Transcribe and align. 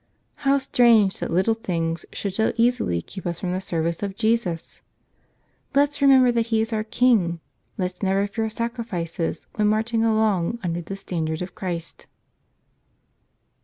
How 0.49 0.57
strange 0.57 1.19
that 1.19 1.29
little 1.29 1.53
things 1.53 2.05
should 2.11 2.33
so 2.33 2.53
easily 2.57 3.03
keep 3.03 3.27
us 3.27 3.39
from 3.39 3.51
the 3.51 3.61
service 3.61 4.01
of 4.01 4.15
Jesus! 4.15 4.81
Let's 5.75 6.01
remember 6.01 6.31
that 6.31 6.47
He 6.47 6.59
is 6.59 6.73
our 6.73 6.83
King. 6.83 7.39
Let's 7.77 8.01
never 8.01 8.25
fear 8.25 8.49
sacrifices 8.49 9.45
when 9.57 9.67
marching 9.67 10.03
along 10.03 10.57
under 10.63 10.81
the 10.81 10.95
stand¬ 10.95 11.29
ard 11.29 11.43
of 11.43 11.53
Christ. 11.53 12.07